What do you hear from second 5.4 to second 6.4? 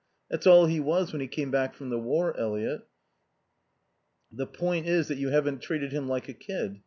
treated him like a